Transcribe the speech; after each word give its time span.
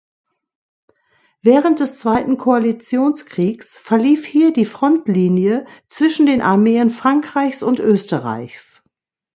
Während 1.41 1.79
des 1.79 1.99
Zweiten 1.99 2.37
Koalitionskriegs 2.37 3.77
verlief 3.77 4.25
hier 4.25 4.51
die 4.51 4.65
Frontlinie 4.65 5.67
zwischen 5.89 6.25
den 6.25 6.41
Armeen 6.41 6.89
Frankreichs 6.89 7.61
und 7.61 7.79
Österreichs. 7.79 8.81